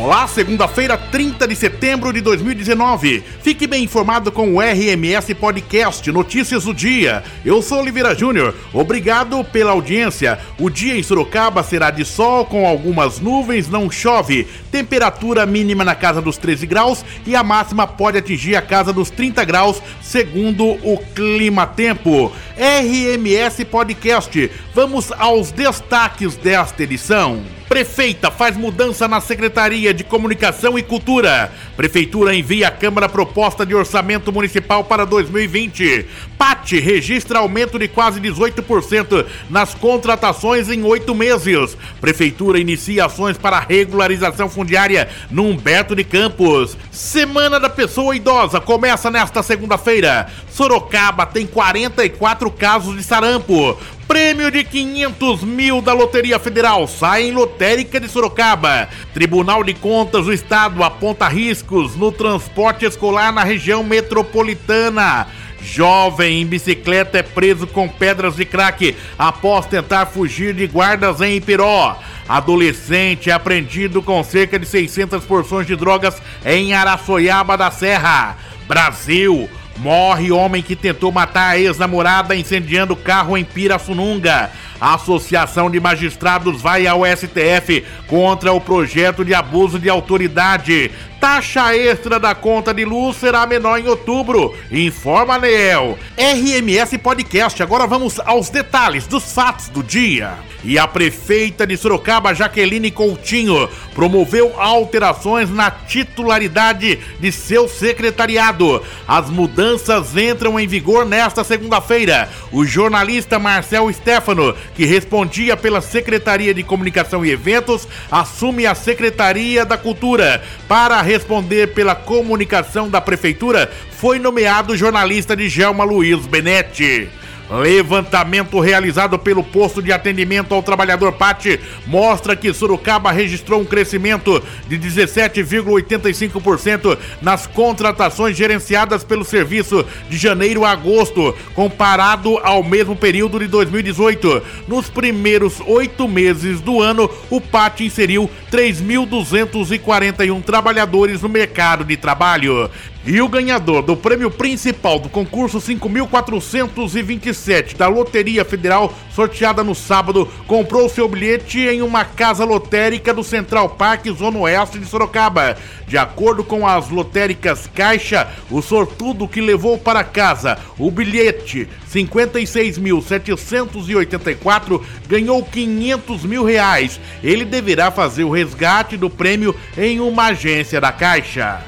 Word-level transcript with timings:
Olá, 0.00 0.28
segunda-feira, 0.28 0.96
30 0.96 1.48
de 1.48 1.56
setembro 1.56 2.12
de 2.12 2.20
2019. 2.20 3.20
Fique 3.42 3.66
bem 3.66 3.82
informado 3.82 4.30
com 4.30 4.54
o 4.54 4.60
RMS 4.60 5.34
Podcast 5.34 6.12
Notícias 6.12 6.62
do 6.62 6.72
Dia. 6.72 7.24
Eu 7.44 7.60
sou 7.60 7.80
Oliveira 7.80 8.14
Júnior. 8.14 8.54
Obrigado 8.72 9.42
pela 9.42 9.72
audiência. 9.72 10.38
O 10.56 10.70
dia 10.70 10.96
em 10.96 11.02
Sorocaba 11.02 11.64
será 11.64 11.90
de 11.90 12.04
sol 12.04 12.44
com 12.44 12.64
algumas 12.64 13.18
nuvens, 13.18 13.68
não 13.68 13.90
chove. 13.90 14.46
Temperatura 14.70 15.44
mínima 15.44 15.84
na 15.84 15.96
casa 15.96 16.22
dos 16.22 16.36
13 16.36 16.64
graus 16.64 17.04
e 17.26 17.34
a 17.34 17.42
máxima 17.42 17.84
pode 17.84 18.18
atingir 18.18 18.54
a 18.54 18.62
casa 18.62 18.92
dos 18.92 19.10
30 19.10 19.44
graus, 19.44 19.82
segundo 20.00 20.64
o 20.64 20.96
Clima 21.12 21.66
Tempo. 21.66 22.30
RMS 22.56 23.64
Podcast. 23.64 24.48
Vamos 24.72 25.10
aos 25.10 25.50
destaques 25.50 26.36
desta 26.36 26.84
edição. 26.84 27.57
Prefeita 27.68 28.30
faz 28.30 28.56
mudança 28.56 29.06
na 29.06 29.20
Secretaria 29.20 29.92
de 29.92 30.02
Comunicação 30.02 30.78
e 30.78 30.82
Cultura. 30.82 31.52
Prefeitura 31.76 32.34
envia 32.34 32.68
à 32.68 32.70
Câmara 32.70 33.10
proposta 33.10 33.66
de 33.66 33.74
orçamento 33.74 34.32
municipal 34.32 34.84
para 34.84 35.04
2020. 35.04 36.06
PAT 36.38 36.72
registra 36.80 37.40
aumento 37.40 37.78
de 37.78 37.86
quase 37.86 38.20
18% 38.20 39.26
nas 39.50 39.74
contratações 39.74 40.70
em 40.70 40.82
oito 40.82 41.14
meses. 41.14 41.76
Prefeitura 42.00 42.58
inicia 42.58 43.04
ações 43.04 43.36
para 43.36 43.60
regularização 43.60 44.48
fundiária 44.48 45.06
no 45.30 45.44
Humberto 45.44 45.94
de 45.94 46.04
Campos. 46.04 46.74
Semana 46.90 47.60
da 47.60 47.68
Pessoa 47.68 48.16
Idosa 48.16 48.60
começa 48.62 49.10
nesta 49.10 49.42
segunda-feira. 49.42 50.26
Sorocaba 50.50 51.26
tem 51.26 51.46
44 51.46 52.50
casos 52.50 52.96
de 52.96 53.02
sarampo. 53.02 53.76
Prêmio 54.08 54.50
de 54.50 54.64
500 54.64 55.44
mil 55.44 55.82
da 55.82 55.92
Loteria 55.92 56.38
Federal 56.38 56.88
sai 56.88 57.24
em 57.24 57.30
lotérica 57.30 58.00
de 58.00 58.08
Sorocaba. 58.08 58.88
Tribunal 59.12 59.62
de 59.62 59.74
Contas 59.74 60.24
do 60.24 60.32
Estado 60.32 60.82
aponta 60.82 61.28
riscos 61.28 61.94
no 61.94 62.10
transporte 62.10 62.86
escolar 62.86 63.30
na 63.30 63.44
região 63.44 63.84
metropolitana. 63.84 65.26
Jovem 65.60 66.40
em 66.40 66.46
bicicleta 66.46 67.18
é 67.18 67.22
preso 67.22 67.66
com 67.66 67.86
pedras 67.86 68.36
de 68.36 68.46
crack 68.46 68.96
após 69.18 69.66
tentar 69.66 70.06
fugir 70.06 70.54
de 70.54 70.66
guardas 70.66 71.20
em 71.20 71.36
Ipiró. 71.36 71.98
Adolescente 72.26 73.28
é 73.28 73.34
apreendido 73.34 74.00
com 74.00 74.24
cerca 74.24 74.58
de 74.58 74.64
600 74.64 75.22
porções 75.24 75.66
de 75.66 75.76
drogas 75.76 76.16
em 76.46 76.72
Araçoiaba 76.72 77.58
da 77.58 77.70
Serra. 77.70 78.38
Brasil. 78.66 79.50
Morre 79.78 80.32
homem 80.32 80.60
que 80.60 80.74
tentou 80.74 81.12
matar 81.12 81.50
a 81.50 81.58
ex-namorada 81.58 82.34
incendiando 82.34 82.96
carro 82.96 83.36
em 83.36 83.44
Pirassununga. 83.44 84.50
A 84.80 84.94
Associação 84.94 85.70
de 85.70 85.78
Magistrados 85.78 86.60
vai 86.60 86.86
ao 86.86 87.04
STF 87.04 87.84
contra 88.06 88.52
o 88.52 88.60
projeto 88.60 89.24
de 89.24 89.34
abuso 89.34 89.78
de 89.78 89.88
autoridade. 89.88 90.90
Taxa 91.20 91.76
extra 91.76 92.20
da 92.20 92.32
conta 92.32 92.72
de 92.72 92.84
luz 92.84 93.16
será 93.16 93.44
menor 93.44 93.78
em 93.78 93.88
outubro, 93.88 94.54
informa 94.70 95.36
Neel. 95.36 95.98
RMS 96.16 96.96
Podcast, 96.98 97.60
agora 97.60 97.88
vamos 97.88 98.20
aos 98.20 98.50
detalhes 98.50 99.04
dos 99.04 99.32
fatos 99.32 99.68
do 99.68 99.82
dia. 99.82 100.34
E 100.64 100.78
a 100.78 100.88
prefeita 100.88 101.66
de 101.66 101.76
Sorocaba, 101.76 102.34
Jaqueline 102.34 102.90
Coutinho, 102.90 103.68
promoveu 103.94 104.60
alterações 104.60 105.48
na 105.50 105.70
titularidade 105.70 106.98
de 107.20 107.32
seu 107.32 107.68
secretariado. 107.68 108.82
As 109.06 109.30
mudanças 109.30 110.16
entram 110.16 110.58
em 110.58 110.66
vigor 110.66 111.06
nesta 111.06 111.44
segunda-feira. 111.44 112.28
O 112.50 112.64
jornalista 112.64 113.38
Marcel 113.38 113.92
Stefano, 113.92 114.54
que 114.74 114.84
respondia 114.84 115.56
pela 115.56 115.80
Secretaria 115.80 116.52
de 116.52 116.64
Comunicação 116.64 117.24
e 117.24 117.30
Eventos, 117.30 117.86
assume 118.10 118.66
a 118.66 118.74
Secretaria 118.74 119.64
da 119.64 119.78
Cultura 119.78 120.42
para 120.66 121.00
responder 121.08 121.68
pela 121.68 121.94
comunicação 121.94 122.90
da 122.90 123.00
Prefeitura, 123.00 123.70
foi 123.92 124.18
nomeado 124.18 124.76
jornalista 124.76 125.34
de 125.34 125.48
Gelma 125.48 125.82
Luiz 125.82 126.26
Benetti. 126.26 127.08
Levantamento 127.50 128.60
realizado 128.60 129.18
pelo 129.18 129.42
posto 129.42 129.82
de 129.82 129.90
atendimento 129.90 130.54
ao 130.54 130.62
trabalhador 130.62 131.12
Pati 131.12 131.58
mostra 131.86 132.36
que 132.36 132.52
Sorocaba 132.52 133.10
registrou 133.10 133.62
um 133.62 133.64
crescimento 133.64 134.42
de 134.68 134.78
17,85% 134.78 136.98
nas 137.22 137.46
contratações 137.46 138.36
gerenciadas 138.36 139.02
pelo 139.02 139.24
serviço 139.24 139.82
de 140.10 140.18
janeiro 140.18 140.62
a 140.64 140.72
agosto, 140.72 141.34
comparado 141.54 142.36
ao 142.38 142.62
mesmo 142.62 142.94
período 142.94 143.38
de 143.38 143.46
2018. 143.46 144.42
Nos 144.68 144.90
primeiros 144.90 145.62
oito 145.66 146.06
meses 146.06 146.60
do 146.60 146.82
ano, 146.82 147.08
o 147.30 147.40
Pati 147.40 147.86
inseriu 147.86 148.28
3.241 148.52 150.42
trabalhadores 150.42 151.22
no 151.22 151.28
mercado 151.28 151.84
de 151.84 151.96
trabalho. 151.96 152.68
E 153.06 153.22
o 153.22 153.28
ganhador 153.28 153.82
do 153.82 153.96
prêmio 153.96 154.28
principal 154.30 154.98
do 154.98 155.08
concurso 155.08 155.58
5.427 155.58 157.76
da 157.76 157.86
Loteria 157.88 158.44
Federal, 158.44 158.92
sorteada 159.14 159.62
no 159.64 159.74
sábado, 159.74 160.28
comprou 160.46 160.86
seu 160.88 161.08
bilhete 161.08 161.60
em 161.60 161.80
uma 161.80 162.04
casa 162.04 162.44
lotérica 162.44 163.14
do 163.14 163.22
Central 163.22 163.68
Park, 163.70 164.08
Zona 164.08 164.40
Oeste 164.40 164.78
de 164.78 164.84
Sorocaba. 164.84 165.56
De 165.86 165.96
acordo 165.96 166.44
com 166.44 166.66
as 166.66 166.90
lotéricas 166.90 167.70
Caixa, 167.72 168.28
o 168.50 168.60
sortudo 168.60 169.28
que 169.28 169.40
levou 169.40 169.78
para 169.78 170.04
casa 170.04 170.58
o 170.76 170.90
bilhete 170.90 171.66
56.784 171.90 174.82
ganhou 175.08 175.42
500 175.44 176.24
mil 176.24 176.44
reais. 176.44 177.00
Ele 177.22 177.46
deverá 177.46 177.90
fazer 177.90 178.24
o 178.24 178.30
resgate 178.30 178.98
do 178.98 179.08
prêmio 179.08 179.54
em 179.78 179.98
uma 180.00 180.26
agência 180.26 180.78
da 180.80 180.92
Caixa. 180.92 181.67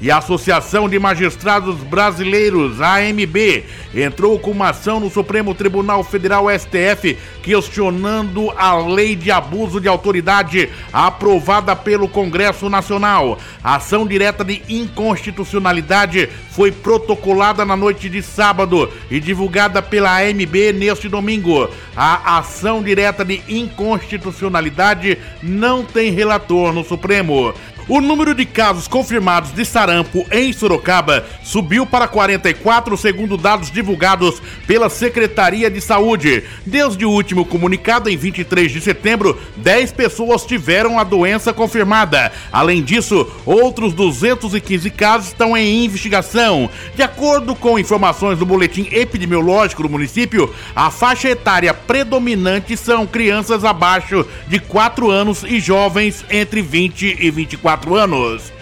E 0.00 0.10
a 0.10 0.16
Associação 0.16 0.88
de 0.88 0.98
Magistrados 0.98 1.76
Brasileiros, 1.82 2.80
AMB, 2.80 3.64
entrou 3.94 4.38
com 4.38 4.50
uma 4.50 4.70
ação 4.70 4.98
no 4.98 5.10
Supremo 5.10 5.54
Tribunal 5.54 6.02
Federal 6.02 6.46
STF 6.48 7.18
questionando 7.42 8.50
a 8.56 8.78
lei 8.78 9.14
de 9.14 9.30
abuso 9.30 9.78
de 9.78 9.88
autoridade 9.88 10.70
aprovada 10.90 11.76
pelo 11.76 12.08
Congresso 12.08 12.70
Nacional. 12.70 13.38
A 13.62 13.76
ação 13.76 14.06
direta 14.06 14.42
de 14.42 14.62
inconstitucionalidade 14.70 16.30
foi 16.50 16.72
protocolada 16.72 17.64
na 17.66 17.76
noite 17.76 18.08
de 18.08 18.22
sábado 18.22 18.90
e 19.10 19.20
divulgada 19.20 19.82
pela 19.82 20.18
AMB 20.18 20.72
neste 20.74 21.08
domingo. 21.08 21.68
A 21.94 22.38
ação 22.38 22.82
direta 22.82 23.22
de 23.22 23.42
inconstitucionalidade 23.48 25.18
não 25.42 25.84
tem 25.84 26.10
relator 26.10 26.72
no 26.72 26.84
Supremo. 26.84 27.52
O 27.90 28.00
número 28.00 28.36
de 28.36 28.46
casos 28.46 28.86
confirmados 28.86 29.50
de 29.50 29.64
sarampo 29.64 30.24
em 30.30 30.52
Sorocaba 30.52 31.26
subiu 31.42 31.84
para 31.84 32.06
44, 32.06 32.96
segundo 32.96 33.36
dados 33.36 33.68
divulgados 33.68 34.40
pela 34.64 34.88
Secretaria 34.88 35.68
de 35.68 35.80
Saúde. 35.80 36.44
Desde 36.64 37.04
o 37.04 37.10
último 37.10 37.44
comunicado, 37.44 38.08
em 38.08 38.16
23 38.16 38.70
de 38.70 38.80
setembro, 38.80 39.36
10 39.56 39.90
pessoas 39.90 40.44
tiveram 40.44 41.00
a 41.00 41.02
doença 41.02 41.52
confirmada. 41.52 42.30
Além 42.52 42.80
disso, 42.80 43.28
outros 43.44 43.92
215 43.92 44.88
casos 44.90 45.26
estão 45.26 45.56
em 45.56 45.84
investigação. 45.84 46.70
De 46.94 47.02
acordo 47.02 47.56
com 47.56 47.76
informações 47.76 48.38
do 48.38 48.46
boletim 48.46 48.86
epidemiológico 48.92 49.82
do 49.82 49.88
município, 49.88 50.54
a 50.76 50.92
faixa 50.92 51.28
etária 51.28 51.74
predominante 51.74 52.76
são 52.76 53.04
crianças 53.04 53.64
abaixo 53.64 54.24
de 54.46 54.60
4 54.60 55.10
anos 55.10 55.42
e 55.42 55.58
jovens 55.58 56.24
entre 56.30 56.62
20 56.62 57.16
e 57.18 57.30
24 57.32 57.79
quatro 57.80 57.96
anos. 57.96 58.52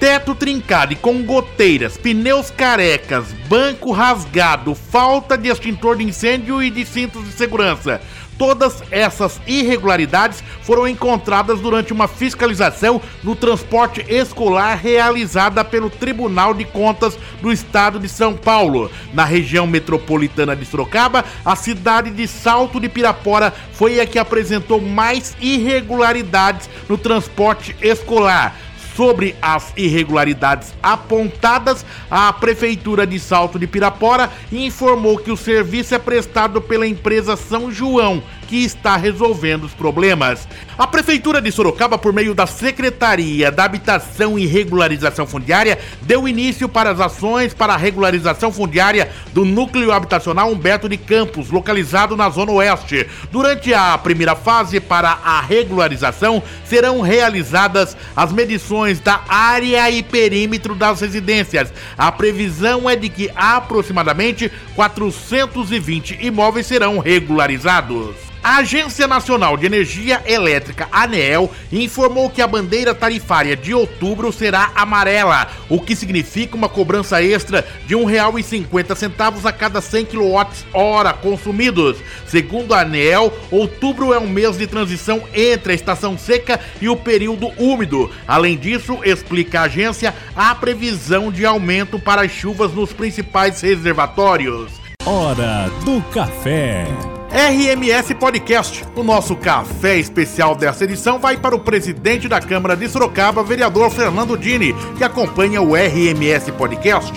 Teto 0.00 0.34
trincado 0.34 0.94
e 0.94 0.96
com 0.96 1.22
goteiras, 1.22 1.98
pneus 1.98 2.50
carecas, 2.50 3.34
banco 3.46 3.92
rasgado, 3.92 4.74
falta 4.74 5.36
de 5.36 5.50
extintor 5.50 5.98
de 5.98 6.04
incêndio 6.04 6.62
e 6.62 6.70
de 6.70 6.86
cintos 6.86 7.26
de 7.26 7.32
segurança. 7.32 8.00
Todas 8.38 8.82
essas 8.90 9.38
irregularidades 9.46 10.42
foram 10.62 10.88
encontradas 10.88 11.60
durante 11.60 11.92
uma 11.92 12.08
fiscalização 12.08 12.98
no 13.22 13.36
transporte 13.36 14.02
escolar 14.08 14.74
realizada 14.76 15.62
pelo 15.62 15.90
Tribunal 15.90 16.54
de 16.54 16.64
Contas 16.64 17.18
do 17.42 17.52
Estado 17.52 17.98
de 17.98 18.08
São 18.08 18.34
Paulo. 18.34 18.90
Na 19.12 19.26
região 19.26 19.66
metropolitana 19.66 20.56
de 20.56 20.64
Sorocaba, 20.64 21.26
a 21.44 21.54
cidade 21.54 22.10
de 22.10 22.26
Salto 22.26 22.80
de 22.80 22.88
Pirapora 22.88 23.52
foi 23.74 24.00
a 24.00 24.06
que 24.06 24.18
apresentou 24.18 24.80
mais 24.80 25.36
irregularidades 25.38 26.70
no 26.88 26.96
transporte 26.96 27.76
escolar 27.82 28.56
sobre 29.00 29.34
as 29.40 29.72
irregularidades 29.78 30.74
apontadas, 30.82 31.86
a 32.10 32.30
Prefeitura 32.34 33.06
de 33.06 33.18
Salto 33.18 33.58
de 33.58 33.66
Pirapora 33.66 34.30
informou 34.52 35.16
que 35.16 35.32
o 35.32 35.38
serviço 35.38 35.94
é 35.94 35.98
prestado 35.98 36.60
pela 36.60 36.86
empresa 36.86 37.34
São 37.34 37.72
João, 37.72 38.22
que 38.50 38.64
está 38.64 38.96
resolvendo 38.96 39.62
os 39.62 39.72
problemas. 39.72 40.48
A 40.76 40.84
Prefeitura 40.84 41.40
de 41.40 41.52
Sorocaba, 41.52 41.96
por 41.96 42.12
meio 42.12 42.34
da 42.34 42.48
Secretaria 42.48 43.48
da 43.48 43.62
Habitação 43.62 44.36
e 44.36 44.44
Regularização 44.44 45.24
Fundiária, 45.24 45.78
deu 46.02 46.26
início 46.26 46.68
para 46.68 46.90
as 46.90 46.98
ações 46.98 47.54
para 47.54 47.74
a 47.74 47.76
regularização 47.76 48.50
fundiária 48.50 49.08
do 49.32 49.44
núcleo 49.44 49.92
habitacional 49.92 50.50
Humberto 50.50 50.88
de 50.88 50.96
Campos, 50.96 51.48
localizado 51.48 52.16
na 52.16 52.28
Zona 52.28 52.50
Oeste. 52.50 53.06
Durante 53.30 53.72
a 53.72 53.96
primeira 53.98 54.34
fase 54.34 54.80
para 54.80 55.10
a 55.22 55.40
regularização, 55.40 56.42
serão 56.64 57.02
realizadas 57.02 57.96
as 58.16 58.32
medições 58.32 58.98
da 58.98 59.20
área 59.28 59.88
e 59.92 60.02
perímetro 60.02 60.74
das 60.74 61.00
residências. 61.00 61.72
A 61.96 62.10
previsão 62.10 62.90
é 62.90 62.96
de 62.96 63.08
que 63.08 63.30
aproximadamente 63.36 64.50
420 64.74 66.18
imóveis 66.20 66.66
serão 66.66 66.98
regularizados. 66.98 68.30
A 68.42 68.56
Agência 68.56 69.06
Nacional 69.06 69.54
de 69.58 69.66
Energia 69.66 70.22
Elétrica, 70.24 70.88
ANEEL, 70.90 71.50
informou 71.70 72.30
que 72.30 72.40
a 72.40 72.46
bandeira 72.46 72.94
tarifária 72.94 73.54
de 73.54 73.74
outubro 73.74 74.32
será 74.32 74.72
amarela, 74.74 75.50
o 75.68 75.78
que 75.78 75.94
significa 75.94 76.56
uma 76.56 76.68
cobrança 76.68 77.22
extra 77.22 77.66
de 77.86 77.94
R$ 77.94 78.02
1,50 78.02 79.44
a 79.44 79.52
cada 79.52 79.82
100 79.82 80.06
kWh 80.06 81.12
consumidos. 81.20 81.98
Segundo 82.26 82.72
a 82.72 82.80
ANEEL, 82.80 83.30
outubro 83.50 84.14
é 84.14 84.18
um 84.18 84.28
mês 84.28 84.56
de 84.56 84.66
transição 84.66 85.22
entre 85.34 85.72
a 85.72 85.76
estação 85.76 86.16
seca 86.16 86.58
e 86.80 86.88
o 86.88 86.96
período 86.96 87.52
úmido. 87.58 88.10
Além 88.26 88.56
disso, 88.56 89.00
explica 89.04 89.60
a 89.60 89.64
agência, 89.64 90.14
há 90.34 90.54
previsão 90.54 91.30
de 91.30 91.44
aumento 91.44 91.98
para 91.98 92.22
as 92.22 92.32
chuvas 92.32 92.72
nos 92.72 92.90
principais 92.90 93.60
reservatórios. 93.60 94.72
Hora 95.04 95.70
do 95.84 96.00
café. 96.10 96.86
RMS 97.32 98.12
Podcast. 98.14 98.84
O 98.96 99.04
nosso 99.04 99.36
café 99.36 99.96
especial 99.96 100.56
dessa 100.56 100.82
edição 100.82 101.16
vai 101.16 101.36
para 101.36 101.54
o 101.54 101.60
presidente 101.60 102.28
da 102.28 102.40
Câmara 102.40 102.76
de 102.76 102.88
Sorocaba, 102.88 103.44
vereador 103.44 103.88
Fernando 103.88 104.36
Dini, 104.36 104.74
que 104.98 105.04
acompanha 105.04 105.62
o 105.62 105.76
RMS 105.76 106.50
Podcast. 106.50 107.12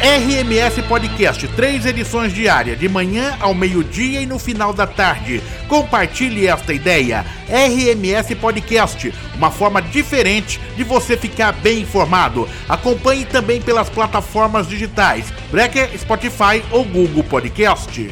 RMS 0.00 0.80
Podcast, 0.82 1.48
três 1.48 1.84
edições 1.84 2.32
diárias, 2.32 2.78
de 2.78 2.88
manhã 2.88 3.36
ao 3.40 3.52
meio-dia 3.52 4.20
e 4.20 4.26
no 4.26 4.38
final 4.38 4.72
da 4.72 4.86
tarde. 4.86 5.42
Compartilhe 5.66 6.46
esta 6.46 6.72
ideia. 6.72 7.26
RMS 7.48 8.36
Podcast, 8.36 9.12
uma 9.34 9.50
forma 9.50 9.82
diferente 9.82 10.60
de 10.76 10.84
você 10.84 11.16
ficar 11.16 11.50
bem 11.50 11.80
informado. 11.80 12.48
Acompanhe 12.68 13.24
também 13.24 13.60
pelas 13.60 13.90
plataformas 13.90 14.68
digitais 14.68 15.32
Breaker, 15.50 15.90
Spotify 15.98 16.62
ou 16.70 16.84
Google 16.84 17.24
Podcast. 17.24 18.08